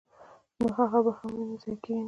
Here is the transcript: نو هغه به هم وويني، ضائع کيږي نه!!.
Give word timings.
نو 0.57 0.65
هغه 0.77 0.99
به 1.05 1.11
هم 1.17 1.29
وويني، 1.33 1.57
ضائع 1.61 1.77
کيږي 1.83 1.93
نه!!. 1.97 1.99